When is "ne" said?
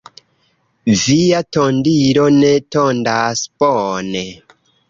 2.39-2.51